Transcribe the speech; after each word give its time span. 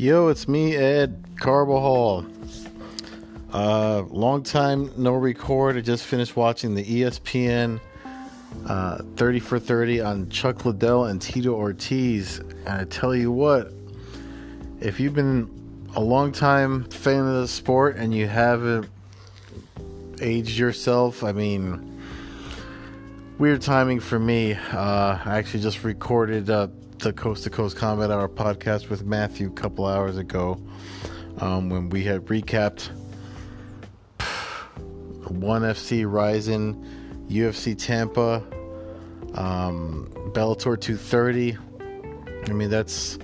Yo, 0.00 0.28
it's 0.28 0.46
me, 0.46 0.76
Ed 0.76 1.24
Carbajal. 1.40 2.24
Uh, 3.52 4.02
long 4.02 4.44
time 4.44 4.92
no 4.96 5.12
record. 5.14 5.76
I 5.76 5.80
just 5.80 6.04
finished 6.04 6.36
watching 6.36 6.76
the 6.76 6.84
ESPN 6.84 7.80
uh, 8.68 8.98
30 9.16 9.40
for 9.40 9.58
30 9.58 10.00
on 10.00 10.28
Chuck 10.30 10.64
Liddell 10.64 11.06
and 11.06 11.20
Tito 11.20 11.52
Ortiz. 11.52 12.38
And 12.38 12.68
I 12.68 12.84
tell 12.84 13.12
you 13.12 13.32
what, 13.32 13.72
if 14.80 15.00
you've 15.00 15.14
been 15.14 15.88
a 15.96 16.00
long 16.00 16.30
time 16.30 16.84
fan 16.84 17.26
of 17.26 17.40
the 17.40 17.48
sport 17.48 17.96
and 17.96 18.14
you 18.14 18.28
haven't 18.28 18.88
aged 20.20 20.56
yourself, 20.56 21.24
I 21.24 21.32
mean, 21.32 22.00
weird 23.36 23.62
timing 23.62 23.98
for 23.98 24.20
me. 24.20 24.52
Uh, 24.52 25.18
I 25.24 25.38
actually 25.38 25.64
just 25.64 25.82
recorded 25.82 26.50
uh, 26.50 26.68
the 26.98 27.12
Coast 27.12 27.44
to 27.44 27.50
Coast 27.50 27.76
Combat 27.76 28.10
Hour 28.10 28.28
podcast 28.28 28.88
with 28.88 29.04
Matthew 29.04 29.46
a 29.46 29.52
couple 29.52 29.86
hours 29.86 30.16
ago 30.16 30.60
um, 31.38 31.70
when 31.70 31.90
we 31.90 32.02
had 32.02 32.22
recapped 32.26 32.90
ONE 35.30 35.62
FC 35.62 36.10
Rising, 36.10 36.84
UFC 37.28 37.78
Tampa, 37.78 38.42
um, 39.34 40.10
Bellator 40.32 40.80
230. 40.80 41.56
I 42.48 42.52
mean, 42.52 42.68
that's 42.68 43.18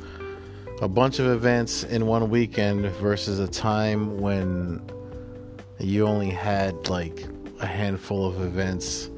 a 0.80 0.88
bunch 0.88 1.19
of 1.19 1.27
events 1.27 1.83
in 1.83 2.06
one 2.06 2.30
weekend 2.30 2.86
versus 2.97 3.41
a 3.41 3.48
time 3.48 4.20
when 4.20 4.88
you 5.80 6.06
only 6.06 6.30
had 6.30 6.88
like 6.88 7.27
a 7.61 7.66
handful 7.66 8.25
of 8.25 8.41
events. 8.41 9.11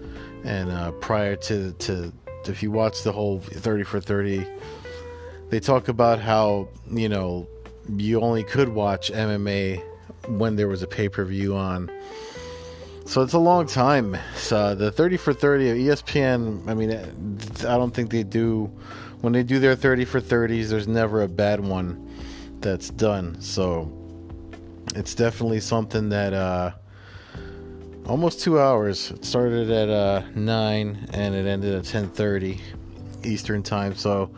And 0.44 0.70
uh, 0.70 0.92
prior 0.92 1.36
to, 1.36 1.72
to 1.72 2.12
if 2.48 2.62
you 2.62 2.70
watch 2.70 3.02
the 3.02 3.12
whole 3.12 3.40
30 3.40 3.84
for 3.84 4.00
30, 4.00 4.46
they 5.50 5.60
talk 5.60 5.88
about 5.88 6.20
how, 6.20 6.68
you 6.90 7.08
know, 7.08 7.46
you 7.96 8.20
only 8.20 8.42
could 8.42 8.68
watch 8.68 9.10
MMA 9.12 9.82
when 10.28 10.56
there 10.56 10.68
was 10.68 10.82
a 10.82 10.86
pay 10.86 11.08
per 11.08 11.24
view 11.24 11.54
on. 11.54 11.90
So 13.04 13.22
it's 13.22 13.34
a 13.34 13.38
long 13.38 13.66
time. 13.66 14.16
So 14.34 14.74
the 14.74 14.90
30 14.90 15.16
for 15.16 15.32
30 15.32 15.70
of 15.70 15.76
ESPN, 15.76 16.68
I 16.68 16.74
mean, 16.74 16.90
I 16.92 17.76
don't 17.76 17.94
think 17.94 18.10
they 18.10 18.24
do, 18.24 18.64
when 19.20 19.32
they 19.32 19.44
do 19.44 19.60
their 19.60 19.76
30 19.76 20.04
for 20.04 20.20
30s, 20.20 20.68
there's 20.68 20.88
never 20.88 21.22
a 21.22 21.28
bad 21.28 21.60
one 21.60 22.10
that's 22.60 22.90
done. 22.90 23.40
So 23.40 23.92
it's 24.96 25.14
definitely 25.14 25.60
something 25.60 26.08
that, 26.08 26.34
uh, 26.34 26.72
almost 28.08 28.40
two 28.40 28.60
hours. 28.60 29.10
It 29.10 29.24
started 29.24 29.70
at 29.70 29.88
uh, 29.88 30.22
nine 30.34 31.08
and 31.12 31.34
it 31.34 31.46
ended 31.46 31.74
at 31.74 31.84
ten 31.84 32.08
thirty 32.08 32.60
Eastern 33.24 33.62
time. 33.62 33.94
So 33.94 34.30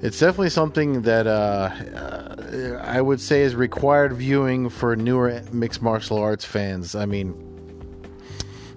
it's 0.00 0.18
definitely 0.18 0.50
something 0.50 1.02
that 1.02 1.26
uh, 1.26 1.70
uh, 1.70 2.82
I 2.82 3.00
would 3.00 3.20
say 3.20 3.42
is 3.42 3.54
required 3.54 4.12
viewing 4.14 4.68
for 4.68 4.96
newer 4.96 5.42
mixed 5.52 5.82
martial 5.82 6.18
arts 6.18 6.44
fans. 6.44 6.94
I 6.94 7.06
mean, 7.06 7.34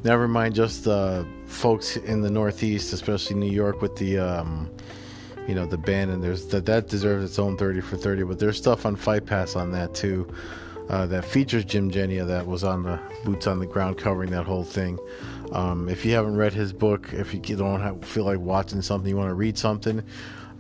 never 0.04 0.28
mind 0.28 0.56
just 0.56 0.88
uh, 0.88 1.24
folks 1.48 1.98
in 1.98 2.22
the 2.22 2.30
Northeast, 2.30 2.94
especially 2.94 3.36
New 3.38 3.52
York, 3.52 3.82
with 3.82 3.96
the. 3.96 4.20
Um, 4.20 4.70
you 5.48 5.54
know 5.54 5.68
the 5.68 5.78
ban 5.78 6.10
and 6.10 6.24
there's 6.24 6.48
that 6.48 6.66
that 6.66 6.88
deserves 6.88 7.24
its 7.24 7.38
own 7.38 7.56
30 7.56 7.82
for 7.82 7.98
30 7.98 8.24
but 8.24 8.40
there's 8.40 8.58
stuff 8.58 8.84
on 8.84 8.96
fight 8.96 9.28
pass 9.28 9.56
on 9.56 9.72
that 9.74 9.94
too 9.94 10.28
uh, 10.90 11.06
that 11.08 11.26
features 11.26 11.66
Jim 11.66 11.90
Genia 11.90 12.26
that 12.26 12.46
was 12.46 12.64
on 12.64 12.84
the 12.84 13.00
boots 13.24 13.48
on 13.48 13.60
the 13.60 13.66
ground 13.66 13.98
covering 13.98 14.32
that 14.32 14.46
whole 14.46 14.64
thing. 14.64 15.00
Um, 15.52 15.90
if 15.90 16.06
you 16.06 16.14
haven't 16.14 16.36
read 16.36 16.54
his 16.54 16.74
book, 16.74 17.10
if 17.14 17.34
you 17.34 17.40
don't 17.40 17.82
have, 17.82 18.04
feel 18.04 18.26
like 18.26 18.40
watching 18.40 18.82
something, 18.82 19.10
you 19.10 19.18
want 19.18 19.30
to 19.30 19.36
read 19.36 19.58
something, 19.58 20.04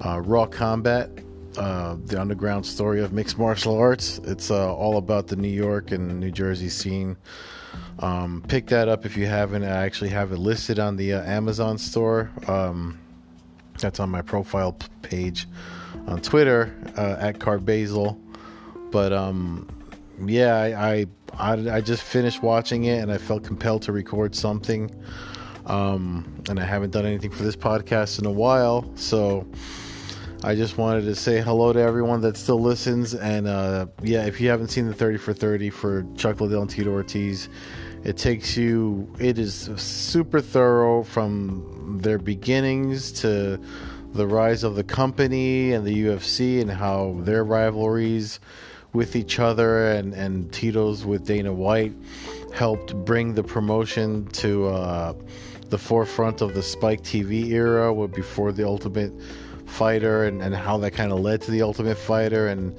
uh, 0.05 0.21
Raw 0.21 0.45
Combat, 0.45 1.09
uh, 1.57 1.95
the 2.05 2.19
underground 2.19 2.65
story 2.65 3.01
of 3.01 3.13
mixed 3.13 3.37
martial 3.37 3.77
arts. 3.77 4.19
It's 4.23 4.51
uh, 4.51 4.73
all 4.73 4.97
about 4.97 5.27
the 5.27 5.35
New 5.35 5.47
York 5.47 5.91
and 5.91 6.19
New 6.19 6.31
Jersey 6.31 6.69
scene. 6.69 7.17
Um, 8.00 8.44
pick 8.47 8.67
that 8.67 8.88
up 8.88 9.05
if 9.05 9.17
you 9.17 9.25
haven't. 9.25 9.63
I 9.63 9.85
actually 9.85 10.09
have 10.09 10.31
it 10.31 10.38
listed 10.38 10.79
on 10.79 10.95
the 10.97 11.13
uh, 11.13 11.23
Amazon 11.23 11.77
store. 11.77 12.31
Um, 12.47 13.00
that's 13.79 14.00
on 14.00 14.09
my 14.09 14.21
profile 14.21 14.77
page 15.01 15.47
on 16.07 16.21
Twitter 16.21 16.75
uh, 16.97 17.17
at 17.19 17.39
Carbasil. 17.39 18.19
But 18.91 19.11
um, 19.13 19.67
yeah, 20.23 20.55
I, 20.55 21.05
I, 21.33 21.77
I 21.77 21.81
just 21.81 22.03
finished 22.03 22.41
watching 22.41 22.85
it 22.85 23.01
and 23.01 23.11
I 23.11 23.17
felt 23.17 23.43
compelled 23.43 23.83
to 23.83 23.91
record 23.91 24.35
something. 24.35 24.91
Um, 25.65 26.43
and 26.47 26.59
I 26.59 26.63
haven't 26.63 26.91
done 26.91 27.05
anything 27.05 27.31
for 27.31 27.43
this 27.43 27.55
podcast 27.55 28.19
in 28.19 28.25
a 28.25 28.31
while, 28.31 28.89
so 28.95 29.47
I 30.43 30.53
just 30.53 30.77
wanted 30.77 31.05
to 31.05 31.15
say 31.15 31.41
hello 31.41 31.73
to 31.73 31.79
everyone 31.79 32.21
that 32.21 32.37
still 32.37 32.61
listens. 32.61 33.15
And 33.15 33.47
uh, 33.47 33.87
yeah, 34.03 34.25
if 34.25 34.39
you 34.39 34.49
haven't 34.49 34.67
seen 34.67 34.87
the 34.87 34.93
30 34.93 35.17
for 35.17 35.33
30 35.33 35.71
for 35.71 36.05
Chuck 36.15 36.39
Liddell 36.39 36.61
and 36.61 36.69
Tito 36.69 36.91
Ortiz, 36.91 37.49
it 38.03 38.17
takes 38.17 38.55
you, 38.55 39.11
it 39.19 39.39
is 39.39 39.71
super 39.77 40.39
thorough 40.39 41.01
from 41.01 41.97
their 41.99 42.19
beginnings 42.19 43.11
to 43.13 43.59
the 44.13 44.27
rise 44.27 44.63
of 44.63 44.75
the 44.75 44.83
company 44.83 45.73
and 45.73 45.85
the 45.85 46.05
UFC 46.05 46.61
and 46.61 46.69
how 46.69 47.17
their 47.21 47.43
rivalries 47.43 48.39
with 48.95 49.16
each 49.16 49.39
other 49.39 49.91
and, 49.91 50.13
and 50.13 50.51
Tito's 50.51 51.06
with 51.06 51.25
Dana 51.25 51.53
White 51.53 51.94
helped 52.53 52.95
bring 53.06 53.33
the 53.33 53.44
promotion 53.44 54.25
to 54.28 54.67
uh, 54.67 55.13
the 55.69 55.78
forefront 55.78 56.41
of 56.41 56.53
the 56.53 56.63
Spike 56.63 57.01
TV 57.01 57.51
era 57.51 57.94
before 58.07 58.51
the 58.51 58.66
Ultimate 58.66 59.11
Fighter 59.66 60.25
and, 60.25 60.41
and 60.41 60.56
how 60.56 60.78
that 60.78 60.91
kind 60.91 61.11
of 61.11 61.19
led 61.19 61.41
to 61.41 61.51
the 61.51 61.61
Ultimate 61.61 61.97
Fighter 61.97 62.47
and 62.47 62.75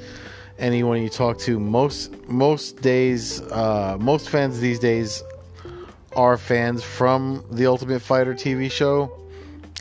anyone 0.59 1.03
you 1.03 1.11
talk 1.11 1.37
to 1.37 1.61
most 1.61 2.17
most 2.29 2.81
days 2.81 3.43
uh, 3.53 3.99
most 4.01 4.31
fans 4.31 4.59
these 4.59 4.79
days 4.79 5.23
are 6.17 6.39
fans 6.39 6.83
from 6.83 7.45
the 7.51 7.67
Ultimate 7.67 8.01
Fighter 8.01 8.33
TV 8.35 8.71
show. 8.71 9.13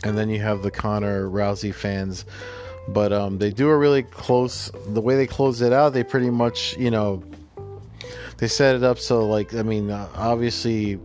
And 0.04 0.16
then 0.16 0.28
you 0.28 0.40
have 0.40 0.62
the 0.62 0.70
Conor 0.70 1.28
Rousey 1.28 1.74
fans 1.74 2.26
but 2.88 3.12
um, 3.12 3.38
they 3.38 3.50
do 3.50 3.68
a 3.68 3.76
really 3.76 4.02
close. 4.02 4.70
The 4.88 5.00
way 5.00 5.16
they 5.16 5.26
close 5.26 5.60
it 5.60 5.72
out, 5.72 5.92
they 5.92 6.04
pretty 6.04 6.30
much, 6.30 6.76
you 6.76 6.90
know, 6.90 7.22
they 8.38 8.48
set 8.48 8.76
it 8.76 8.82
up 8.82 8.98
so 8.98 9.26
like 9.26 9.54
I 9.54 9.62
mean, 9.62 9.90
uh, 9.90 10.08
obviously, 10.14 11.00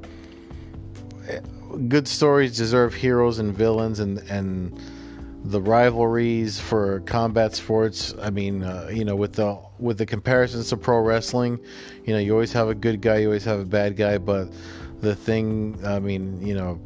good 1.88 2.08
stories 2.08 2.58
deserve 2.58 2.94
heroes 2.94 3.40
and 3.40 3.56
villains, 3.56 4.00
and 4.00 4.20
and 4.30 4.80
the 5.44 5.62
rivalries 5.62 6.60
for 6.60 7.00
combat 7.02 7.56
sports. 7.56 8.14
I 8.22 8.30
mean, 8.30 8.64
uh, 8.64 8.90
you 8.94 9.06
know, 9.06 9.16
with 9.16 9.34
the 9.34 9.58
with 9.80 9.98
the 9.98 10.06
comparisons 10.06 10.70
to 10.70 10.78
pro 10.78 11.00
wrestling, 11.00 11.60
you 12.06 12.14
know, 12.14 12.20
you 12.20 12.34
always 12.34 12.54
have 12.54 12.70
a 12.70 12.76
good 12.76 13.02
guy, 13.02 13.18
you 13.18 13.28
always 13.28 13.46
have 13.46 13.60
a 13.60 13.66
bad 13.66 13.96
guy, 13.96 14.18
but 14.18 14.52
the 15.02 15.16
thing, 15.16 15.80
I 15.84 16.00
mean, 16.00 16.46
you 16.46 16.54
know, 16.54 16.80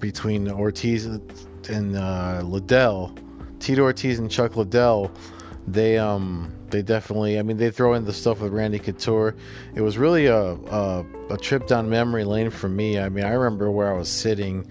between 0.00 0.50
Ortiz 0.50 1.04
and 1.06 1.96
uh, 1.96 2.40
Liddell 2.44 3.14
Tito 3.62 3.82
Ortiz 3.82 4.18
and 4.18 4.30
Chuck 4.30 4.56
Liddell, 4.56 5.10
they 5.68 5.96
um 5.96 6.52
they 6.70 6.82
definitely 6.82 7.38
I 7.38 7.42
mean 7.42 7.56
they 7.56 7.70
throw 7.70 7.94
in 7.94 8.04
the 8.04 8.12
stuff 8.12 8.40
with 8.40 8.52
Randy 8.52 8.80
Couture. 8.80 9.36
It 9.76 9.80
was 9.80 9.96
really 9.96 10.26
a 10.26 10.54
a, 10.54 11.06
a 11.30 11.36
trip 11.38 11.68
down 11.68 11.88
memory 11.88 12.24
lane 12.24 12.50
for 12.50 12.68
me. 12.68 12.98
I 12.98 13.08
mean 13.08 13.24
I 13.24 13.30
remember 13.30 13.70
where 13.70 13.92
I 13.92 13.96
was 13.96 14.08
sitting, 14.08 14.66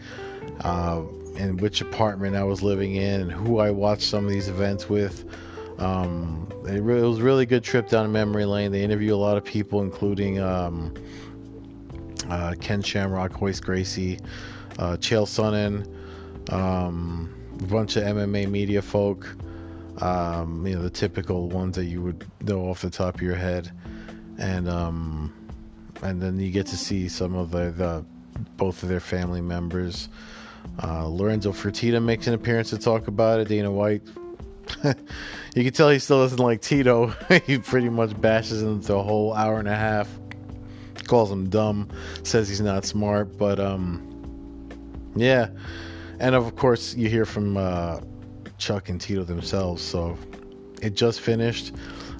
uh, 0.66 1.04
and 1.38 1.62
which 1.62 1.80
apartment 1.80 2.36
I 2.36 2.44
was 2.44 2.62
living 2.62 2.96
in, 2.96 3.22
and 3.22 3.32
who 3.32 3.60
I 3.60 3.72
watched 3.72 4.04
some 4.04 4.26
of 4.26 4.32
these 4.32 4.50
events 4.50 4.90
with. 4.90 5.26
Um, 5.80 6.48
it, 6.68 6.80
re- 6.84 7.00
it 7.00 7.06
was 7.06 7.22
really 7.22 7.46
good 7.46 7.64
trip 7.64 7.88
down 7.88 8.12
memory 8.12 8.46
lane. 8.46 8.72
They 8.72 8.84
interview 8.84 9.16
a 9.16 9.18
lot 9.18 9.38
of 9.38 9.44
people, 9.44 9.82
including 9.82 10.40
um, 10.40 10.94
uh, 12.30 12.54
Ken 12.60 12.84
Shamrock, 12.84 13.42
Royce 13.42 13.60
Gracie, 13.62 14.20
uh, 14.78 14.98
Chael 14.98 15.26
Sonnen. 15.26 15.88
Um, 16.54 17.34
bunch 17.68 17.96
of 17.96 18.04
MMA 18.04 18.50
media 18.50 18.82
folk. 18.82 19.36
Um, 20.00 20.66
you 20.66 20.76
know, 20.76 20.82
the 20.82 20.90
typical 20.90 21.50
ones 21.50 21.76
that 21.76 21.86
you 21.86 22.02
would 22.02 22.26
know 22.42 22.70
off 22.70 22.82
the 22.82 22.90
top 22.90 23.16
of 23.16 23.22
your 23.22 23.36
head. 23.36 23.72
And 24.38 24.68
um, 24.68 25.34
and 26.02 26.22
then 26.22 26.40
you 26.40 26.52
get 26.52 26.66
to 26.68 26.78
see 26.78 27.08
some 27.08 27.36
of 27.36 27.52
the, 27.52 27.72
the 27.72 28.06
both 28.58 28.84
of 28.84 28.90
their 28.90 29.00
family 29.00 29.42
members. 29.42 30.10
Uh, 30.82 31.08
Lorenzo 31.08 31.52
Fertitta 31.52 32.02
makes 32.02 32.28
an 32.28 32.34
appearance 32.34 32.70
to 32.72 32.78
talk 32.78 33.08
about 33.08 33.40
it. 33.40 33.48
Dana 33.48 33.72
White, 33.72 34.02
you 34.84 35.64
can 35.64 35.74
tell 35.74 35.90
he 35.90 36.00
still 36.00 36.20
doesn't 36.20 36.40
like 36.40 36.62
Tito. 36.62 37.08
he 37.46 37.58
pretty 37.58 37.90
much 37.90 38.20
bashes 38.20 38.64
him 38.64 38.82
the 38.82 39.02
whole 39.02 39.34
hour 39.34 39.60
and 39.60 39.68
a 39.68 39.76
half. 39.76 40.10
Calls 41.06 41.32
him 41.32 41.50
dumb, 41.50 41.90
says 42.24 42.48
he's 42.48 42.62
not 42.62 42.86
smart, 42.86 43.38
but 43.38 43.60
um, 43.60 44.08
yeah 45.16 45.50
and 46.22 46.36
of 46.36 46.56
course 46.56 46.96
you 46.96 47.10
hear 47.10 47.26
from 47.26 47.58
uh, 47.58 48.00
Chuck 48.58 48.90
and 48.90 49.02
Tito 49.02 49.24
themselves. 49.24 49.82
So 49.82 50.18
it 50.82 50.94
just 50.94 51.20
finished. 51.20 51.74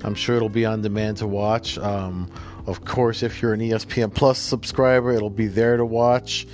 I'm 0.04 0.16
sure 0.16 0.36
it'll 0.36 0.50
be 0.50 0.66
on 0.66 0.82
demand 0.82 1.18
to 1.18 1.28
watch. 1.28 1.78
Um, 1.78 2.30
of 2.66 2.84
course, 2.84 3.24
if 3.24 3.42
you're 3.42 3.54
an 3.54 3.60
ESPN 3.60 4.14
Plus 4.14 4.40
subscriber, 4.40 5.12
it'll 5.12 5.30
be 5.30 5.48
there 5.48 5.78
to 5.78 5.86
watch. 5.86 6.48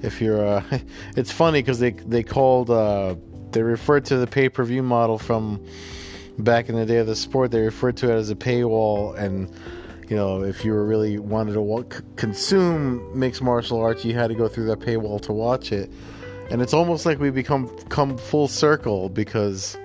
If 0.00 0.20
you're, 0.20 0.46
uh, 0.46 0.78
it's 1.16 1.32
funny 1.32 1.60
because 1.60 1.80
they 1.80 1.90
they 1.90 2.22
called 2.22 2.70
uh, 2.70 3.16
they 3.50 3.62
referred 3.62 4.04
to 4.06 4.16
the 4.16 4.26
pay 4.26 4.48
per 4.48 4.62
view 4.64 4.82
model 4.82 5.18
from 5.18 5.64
back 6.38 6.68
in 6.68 6.76
the 6.76 6.86
day 6.86 6.98
of 6.98 7.06
the 7.06 7.16
sport, 7.16 7.50
they 7.50 7.60
referred 7.60 7.96
to 7.98 8.10
it 8.10 8.14
as 8.14 8.30
a 8.30 8.34
paywall. 8.36 9.16
And, 9.18 9.50
you 10.08 10.16
know, 10.16 10.42
if 10.42 10.64
you 10.64 10.72
were 10.72 10.84
really 10.84 11.18
wanted 11.18 11.54
to 11.54 12.02
consume 12.16 13.18
mixed 13.18 13.42
martial 13.42 13.80
arts, 13.80 14.04
you 14.04 14.14
had 14.14 14.28
to 14.28 14.34
go 14.34 14.48
through 14.48 14.66
that 14.66 14.80
paywall 14.80 15.20
to 15.22 15.32
watch 15.32 15.72
it. 15.72 15.90
And 16.50 16.60
it's 16.60 16.74
almost 16.74 17.06
like 17.06 17.18
we 17.18 17.30
become 17.30 17.68
come 17.88 18.18
full 18.18 18.48
circle 18.48 19.08
because 19.08 19.76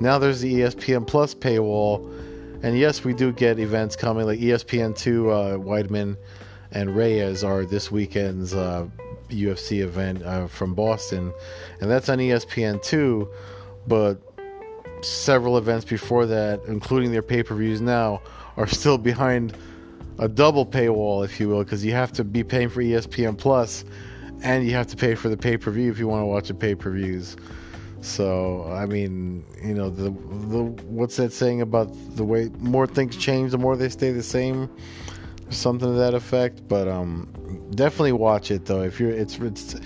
now 0.00 0.18
there's 0.18 0.40
the 0.40 0.60
ESPN 0.60 1.06
Plus 1.06 1.34
paywall. 1.34 2.12
And 2.62 2.78
yes, 2.78 3.04
we 3.04 3.12
do 3.12 3.32
get 3.32 3.58
events 3.58 3.96
coming 3.96 4.26
like 4.26 4.38
ESPN2, 4.38 5.06
uh, 5.06 5.58
Weidman 5.58 6.16
and 6.72 6.96
Reyes 6.96 7.44
are 7.44 7.64
this 7.64 7.90
weekend's 7.90 8.54
uh, 8.54 8.88
UFC 9.28 9.82
event 9.82 10.22
uh, 10.22 10.46
from 10.46 10.74
Boston, 10.74 11.32
and 11.80 11.90
that's 11.90 12.08
on 12.08 12.18
ESPN 12.18 12.82
two. 12.82 13.28
But 13.86 14.20
several 15.02 15.58
events 15.58 15.84
before 15.84 16.26
that, 16.26 16.60
including 16.66 17.12
their 17.12 17.22
pay 17.22 17.42
per 17.42 17.54
views 17.54 17.80
now, 17.80 18.20
are 18.56 18.66
still 18.66 18.98
behind 18.98 19.56
a 20.18 20.28
double 20.28 20.66
paywall, 20.66 21.24
if 21.24 21.38
you 21.38 21.48
will, 21.48 21.62
because 21.62 21.84
you 21.84 21.92
have 21.92 22.12
to 22.12 22.24
be 22.24 22.42
paying 22.42 22.68
for 22.68 22.82
ESPN 22.82 23.36
Plus, 23.36 23.84
and 24.42 24.66
you 24.66 24.74
have 24.74 24.86
to 24.88 24.96
pay 24.96 25.14
for 25.14 25.28
the 25.28 25.36
pay 25.36 25.56
per 25.56 25.70
view 25.70 25.90
if 25.90 25.98
you 25.98 26.08
want 26.08 26.22
to 26.22 26.26
watch 26.26 26.48
the 26.48 26.54
pay 26.54 26.74
per 26.74 26.90
views. 26.90 27.36
So 28.00 28.64
I 28.70 28.86
mean, 28.86 29.44
you 29.64 29.74
know, 29.74 29.90
the 29.90 30.10
the 30.10 30.62
what's 30.84 31.16
that 31.16 31.32
saying 31.32 31.60
about 31.60 31.88
the 32.16 32.24
way 32.24 32.50
more 32.58 32.86
things 32.86 33.16
change, 33.16 33.52
the 33.52 33.58
more 33.58 33.76
they 33.76 33.88
stay 33.88 34.12
the 34.12 34.22
same, 34.22 34.70
something 35.50 35.88
to 35.88 35.94
that 35.94 36.14
effect. 36.14 36.68
But 36.68 36.88
um, 36.88 37.28
definitely 37.74 38.12
watch 38.12 38.50
it 38.50 38.66
though. 38.66 38.82
If 38.82 39.00
you're, 39.00 39.10
it's 39.10 39.38
it's 39.38 39.76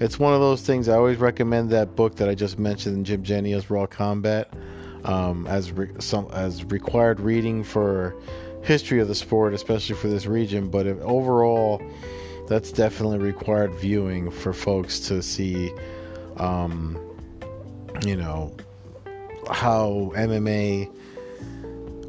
it's 0.00 0.18
one 0.18 0.34
of 0.34 0.40
those 0.40 0.62
things. 0.62 0.88
I 0.88 0.94
always 0.94 1.18
recommend 1.18 1.70
that 1.70 1.96
book 1.96 2.16
that 2.16 2.28
I 2.28 2.34
just 2.34 2.58
mentioned, 2.58 3.06
Jim 3.06 3.22
Genia's 3.22 3.70
Raw 3.70 3.86
Combat, 3.86 4.52
um, 5.04 5.46
as 5.46 5.72
re- 5.72 5.90
some 5.98 6.28
as 6.32 6.64
required 6.64 7.20
reading 7.20 7.64
for 7.64 8.14
history 8.62 9.00
of 9.00 9.08
the 9.08 9.14
sport, 9.14 9.54
especially 9.54 9.94
for 9.96 10.08
this 10.08 10.26
region. 10.26 10.68
But 10.68 10.86
if, 10.86 11.00
overall, 11.00 11.82
that's 12.48 12.72
definitely 12.72 13.18
required 13.18 13.74
viewing 13.74 14.30
for 14.30 14.52
folks 14.52 15.00
to 15.08 15.22
see, 15.22 15.72
um, 16.36 16.98
you 18.04 18.16
know, 18.16 18.54
how 19.50 20.12
MMA 20.14 20.90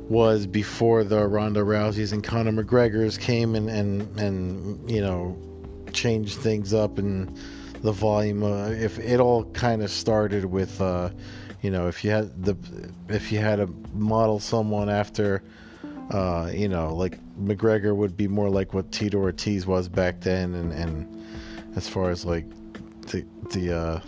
was 0.09 0.45
before 0.45 1.03
the 1.03 1.27
Ronda 1.27 1.61
Rouseys 1.61 2.13
and 2.13 2.23
Conor 2.23 2.51
McGregor's 2.63 3.17
came 3.17 3.55
and 3.55 3.69
and 3.69 4.19
and 4.19 4.91
you 4.91 5.01
know 5.01 5.37
changed 5.93 6.37
things 6.37 6.73
up 6.73 6.97
and 6.97 7.35
the 7.81 7.91
volume. 7.91 8.43
Uh, 8.43 8.69
if 8.69 8.99
it 8.99 9.19
all 9.19 9.45
kind 9.45 9.81
of 9.81 9.89
started 9.89 10.45
with, 10.45 10.81
uh, 10.81 11.09
you 11.61 11.71
know, 11.71 11.87
if 11.87 12.03
you 12.03 12.11
had 12.11 12.43
the 12.43 12.57
if 13.09 13.31
you 13.31 13.39
had 13.39 13.57
to 13.57 13.67
model 13.93 14.39
someone 14.39 14.89
after, 14.89 15.41
uh, 16.11 16.51
you 16.53 16.67
know, 16.67 16.93
like 16.93 17.19
McGregor 17.37 17.95
would 17.95 18.15
be 18.15 18.27
more 18.27 18.49
like 18.49 18.73
what 18.73 18.91
Tito 18.91 19.17
Ortiz 19.17 19.65
was 19.65 19.89
back 19.89 20.21
then, 20.21 20.53
and 20.53 20.71
and 20.71 21.25
as 21.75 21.87
far 21.87 22.09
as 22.09 22.25
like 22.25 22.45
the 23.07 23.25
the 23.51 24.01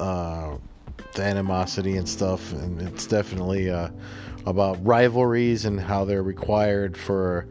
uh, 0.00 0.02
uh, 0.02 0.56
the 1.14 1.22
animosity 1.22 1.96
and 1.96 2.08
stuff, 2.08 2.52
and 2.52 2.80
it's 2.82 3.06
definitely 3.06 3.70
uh, 3.70 3.88
about 4.46 4.84
rivalries 4.84 5.64
and 5.64 5.80
how 5.80 6.04
they're 6.04 6.22
required 6.22 6.96
for 6.96 7.46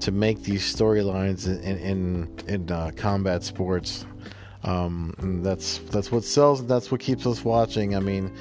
to 0.00 0.12
make 0.12 0.42
these 0.42 0.62
storylines 0.62 1.46
in 1.46 1.78
in, 1.78 2.38
in 2.48 2.70
uh, 2.70 2.90
combat 2.96 3.42
sports. 3.42 4.06
Um, 4.62 5.14
that's 5.42 5.78
that's 5.90 6.10
what 6.10 6.24
sells. 6.24 6.66
That's 6.66 6.90
what 6.90 7.00
keeps 7.00 7.26
us 7.26 7.44
watching. 7.44 7.94
I 7.94 8.00
mean, 8.00 8.34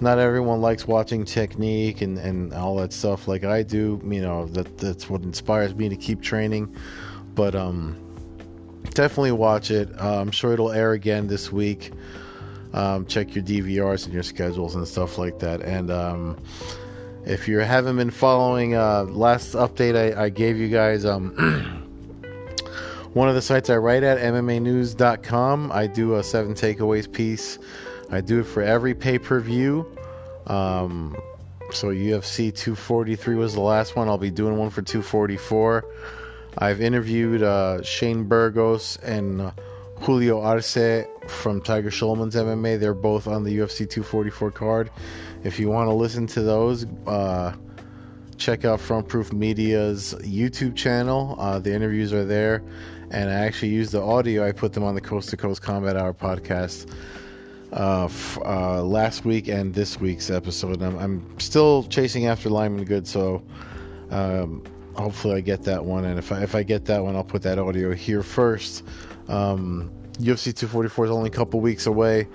not 0.00 0.18
everyone 0.18 0.60
likes 0.60 0.86
watching 0.86 1.24
technique 1.24 2.02
and, 2.02 2.18
and 2.18 2.52
all 2.52 2.76
that 2.76 2.92
stuff 2.92 3.28
like 3.28 3.44
I 3.44 3.62
do. 3.62 4.00
You 4.04 4.20
know 4.20 4.46
that 4.46 4.78
that's 4.78 5.08
what 5.10 5.22
inspires 5.22 5.74
me 5.74 5.88
to 5.88 5.96
keep 5.96 6.22
training. 6.22 6.74
But 7.34 7.54
um, 7.54 7.96
definitely 8.90 9.32
watch 9.32 9.70
it. 9.70 9.88
Uh, 10.00 10.20
I'm 10.20 10.30
sure 10.30 10.52
it'll 10.52 10.72
air 10.72 10.92
again 10.92 11.26
this 11.26 11.52
week. 11.52 11.92
Um, 12.72 13.06
check 13.06 13.34
your 13.34 13.44
DVRs 13.44 14.04
and 14.04 14.12
your 14.12 14.22
schedules 14.22 14.74
and 14.74 14.86
stuff 14.86 15.18
like 15.18 15.38
that. 15.38 15.62
And 15.62 15.90
um, 15.90 16.36
if 17.24 17.48
you 17.48 17.58
haven't 17.58 17.96
been 17.96 18.10
following, 18.10 18.74
uh, 18.74 19.04
last 19.04 19.54
update 19.54 19.96
I, 19.96 20.24
I 20.24 20.28
gave 20.28 20.58
you 20.58 20.68
guys, 20.68 21.04
um, 21.04 21.30
one 23.14 23.28
of 23.28 23.34
the 23.34 23.42
sites 23.42 23.70
I 23.70 23.76
write 23.76 24.02
at, 24.02 24.18
MMAnews.com, 24.18 25.72
I 25.72 25.86
do 25.86 26.16
a 26.16 26.22
seven 26.22 26.54
takeaways 26.54 27.10
piece. 27.10 27.58
I 28.10 28.20
do 28.20 28.40
it 28.40 28.44
for 28.44 28.62
every 28.62 28.94
pay 28.94 29.18
per 29.18 29.40
view. 29.40 29.86
Um, 30.46 31.16
so 31.70 31.88
UFC 31.88 32.54
243 32.54 33.34
was 33.36 33.54
the 33.54 33.60
last 33.60 33.96
one. 33.96 34.08
I'll 34.08 34.18
be 34.18 34.30
doing 34.30 34.56
one 34.56 34.70
for 34.70 34.82
244. 34.82 35.84
I've 36.56 36.80
interviewed 36.80 37.42
uh, 37.42 37.82
Shane 37.82 38.24
Burgos 38.24 38.96
and 39.02 39.42
uh, 39.42 39.50
Julio 40.00 40.40
Arce 40.40 41.04
from 41.26 41.60
Tiger 41.60 41.90
Schulmann's 41.90 42.34
MMA. 42.34 42.80
They're 42.80 42.94
both 42.94 43.26
on 43.26 43.44
the 43.44 43.58
UFC 43.58 43.78
244 43.88 44.50
card. 44.52 44.90
If 45.44 45.60
you 45.60 45.68
want 45.68 45.88
to 45.88 45.94
listen 45.94 46.26
to 46.28 46.42
those, 46.42 46.86
uh, 47.06 47.54
check 48.38 48.64
out 48.64 48.80
Front 48.80 49.08
Proof 49.08 49.32
Media's 49.32 50.14
YouTube 50.20 50.74
channel. 50.74 51.36
Uh, 51.38 51.58
the 51.58 51.72
interviews 51.72 52.12
are 52.12 52.24
there, 52.24 52.62
and 53.10 53.28
I 53.28 53.34
actually 53.34 53.68
use 53.68 53.90
the 53.90 54.00
audio. 54.00 54.46
I 54.46 54.52
put 54.52 54.72
them 54.72 54.84
on 54.84 54.94
the 54.94 55.00
Coast 55.00 55.28
to 55.30 55.36
Coast 55.36 55.62
Combat 55.62 55.96
Hour 55.96 56.14
podcast 56.14 56.90
uh, 57.72 58.04
f- 58.06 58.38
uh, 58.44 58.82
last 58.82 59.24
week 59.24 59.48
and 59.48 59.74
this 59.74 60.00
week's 60.00 60.30
episode. 60.30 60.82
I'm, 60.82 60.98
I'm, 60.98 61.38
still 61.38 61.84
chasing 61.84 62.26
after 62.26 62.48
Lyman 62.48 62.84
Good, 62.84 63.06
so 63.06 63.42
um, 64.10 64.64
hopefully 64.94 65.36
I 65.36 65.40
get 65.40 65.62
that 65.64 65.84
one. 65.84 66.04
And 66.04 66.18
if 66.18 66.32
I, 66.32 66.42
if 66.42 66.54
I 66.54 66.62
get 66.62 66.84
that 66.86 67.02
one, 67.02 67.16
I'll 67.16 67.24
put 67.24 67.42
that 67.42 67.58
audio 67.58 67.94
here 67.94 68.22
first. 68.22 68.84
Um, 69.28 69.90
UFC 70.14 70.54
244 70.54 71.04
is 71.04 71.10
only 71.10 71.28
a 71.28 71.32
couple 71.32 71.60
weeks 71.60 71.86
away. 71.86 72.26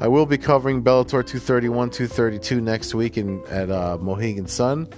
I 0.00 0.08
will 0.08 0.26
be 0.26 0.36
covering 0.36 0.82
Bellator 0.82 1.24
231, 1.24 1.90
232 1.90 2.60
next 2.60 2.94
week 2.94 3.16
in, 3.16 3.40
at 3.46 3.70
uh, 3.70 3.98
Mohegan 4.00 4.48
Sun. 4.48 4.88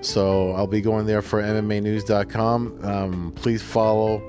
So 0.00 0.52
I'll 0.52 0.66
be 0.66 0.80
going 0.80 1.06
there 1.06 1.22
for 1.22 1.42
MMAnews.com. 1.42 2.84
Um, 2.84 3.32
please 3.36 3.62
follow 3.62 4.22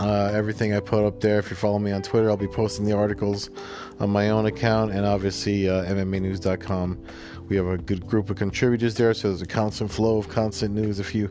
uh, 0.00 0.30
everything 0.32 0.74
I 0.74 0.80
put 0.80 1.04
up 1.04 1.20
there. 1.20 1.38
If 1.38 1.50
you 1.50 1.56
follow 1.56 1.78
me 1.78 1.92
on 1.92 2.02
Twitter, 2.02 2.28
I'll 2.30 2.36
be 2.36 2.48
posting 2.48 2.84
the 2.84 2.96
articles 2.96 3.50
on 3.98 4.10
my 4.10 4.30
own 4.30 4.46
account 4.46 4.92
and 4.92 5.06
obviously 5.06 5.68
uh, 5.68 5.84
MMAnews.com. 5.84 7.02
We 7.48 7.56
have 7.56 7.66
a 7.66 7.78
good 7.78 8.06
group 8.06 8.28
of 8.30 8.36
contributors 8.36 8.94
there, 8.94 9.14
so 9.14 9.28
there's 9.28 9.42
a 9.42 9.46
constant 9.46 9.90
flow 9.90 10.18
of 10.18 10.28
constant 10.28 10.74
news 10.74 11.00
if 11.00 11.14
you 11.14 11.30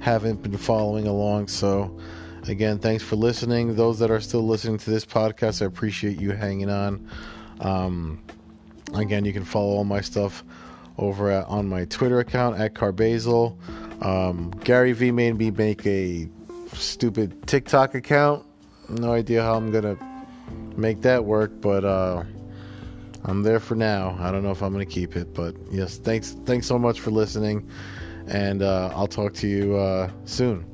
haven't 0.00 0.42
been 0.42 0.56
following 0.56 1.06
along. 1.06 1.48
So 1.48 1.96
Again, 2.48 2.78
thanks 2.78 3.02
for 3.02 3.16
listening. 3.16 3.74
Those 3.74 3.98
that 4.00 4.10
are 4.10 4.20
still 4.20 4.46
listening 4.46 4.76
to 4.78 4.90
this 4.90 5.06
podcast, 5.06 5.62
I 5.62 5.64
appreciate 5.64 6.20
you 6.20 6.32
hanging 6.32 6.68
on. 6.68 7.08
Um, 7.60 8.22
again, 8.94 9.24
you 9.24 9.32
can 9.32 9.44
follow 9.44 9.76
all 9.76 9.84
my 9.84 10.02
stuff 10.02 10.44
over 10.98 11.30
at, 11.30 11.46
on 11.46 11.66
my 11.66 11.86
Twitter 11.86 12.18
account 12.20 12.60
at 12.60 12.74
Carbazel. 12.74 13.56
Um, 14.04 14.50
Gary 14.62 14.92
V 14.92 15.10
made 15.10 15.38
me 15.38 15.50
make 15.50 15.86
a 15.86 16.28
stupid 16.74 17.46
TikTok 17.46 17.94
account. 17.94 18.44
No 18.88 19.12
idea 19.12 19.42
how 19.42 19.54
I'm 19.54 19.70
gonna 19.70 19.96
make 20.76 21.00
that 21.02 21.24
work, 21.24 21.52
but 21.60 21.84
uh, 21.84 22.24
I'm 23.24 23.42
there 23.42 23.60
for 23.60 23.74
now. 23.74 24.16
I 24.20 24.30
don't 24.30 24.42
know 24.42 24.50
if 24.50 24.62
I'm 24.62 24.72
gonna 24.72 24.84
keep 24.84 25.16
it, 25.16 25.32
but 25.34 25.56
yes, 25.70 25.98
thanks, 25.98 26.36
thanks 26.44 26.66
so 26.66 26.78
much 26.78 27.00
for 27.00 27.10
listening, 27.10 27.68
and 28.26 28.62
uh, 28.62 28.92
I'll 28.94 29.06
talk 29.06 29.34
to 29.34 29.48
you 29.48 29.76
uh, 29.76 30.10
soon. 30.24 30.73